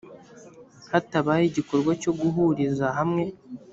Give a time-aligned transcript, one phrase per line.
[0.91, 3.23] hatabayeho igikorwa cyo guhuriza hamwe